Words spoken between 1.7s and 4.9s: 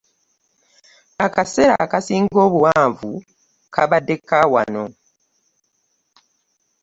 akasinga obuwanvu kabadde ka wano.